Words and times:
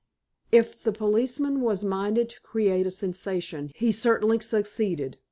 If 0.51 0.81
the 0.81 0.91
policeman 0.91 1.61
was 1.61 1.83
minded 1.83 2.27
to 2.29 2.41
create 2.41 2.87
a 2.87 2.89
sensation, 2.89 3.71
he 3.75 3.91
certainly 3.91 4.39
succeeded. 4.39 5.17